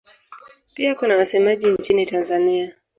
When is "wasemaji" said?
1.17-1.67